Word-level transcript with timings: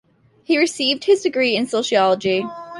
He 0.43 0.57
received 0.57 1.03
his 1.03 1.21
degree 1.21 1.55
in 1.55 1.67
Sociology. 1.67 2.43